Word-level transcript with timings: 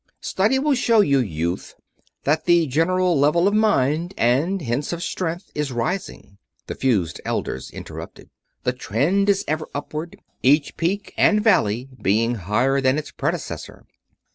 "Study 0.21 0.57
will 0.57 0.73
show 0.73 1.01
you, 1.01 1.19
youth, 1.19 1.75
that 2.23 2.45
the 2.45 2.65
general 2.65 3.19
level 3.19 3.47
of 3.47 3.53
mind, 3.53 4.15
and 4.17 4.59
hence 4.59 4.91
of 4.91 5.03
strength, 5.03 5.51
is 5.53 5.71
rising," 5.71 6.39
the 6.65 6.73
fused 6.73 7.21
Elders 7.23 7.69
interrupted. 7.69 8.31
"The 8.63 8.73
trend 8.73 9.29
is 9.29 9.45
ever 9.47 9.67
upward; 9.75 10.17
each 10.41 10.75
peak 10.75 11.13
and 11.17 11.43
valley 11.43 11.87
being 12.01 12.33
higher 12.33 12.81
than 12.81 12.97
its 12.97 13.11
predecessor. 13.11 13.85